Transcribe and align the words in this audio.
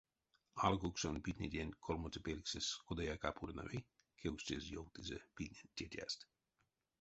Алкуксонь 0.67 1.21
питнеденть 1.25 1.79
колмоце 1.85 2.19
пельксэсь 2.27 2.75
кодаяк 2.87 3.21
а 3.29 3.31
пурнави?— 3.37 3.79
кевкстезь 4.19 4.71
ёвтызе 4.81 5.17
питненть 5.35 5.75
тетяст. 5.77 6.19